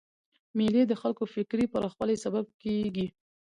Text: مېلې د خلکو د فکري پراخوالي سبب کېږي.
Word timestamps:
مېلې 0.57 0.83
د 0.87 0.93
خلکو 1.01 1.23
د 1.27 1.31
فکري 1.35 1.65
پراخوالي 1.73 2.15
سبب 2.25 2.45
کېږي. 2.61 3.07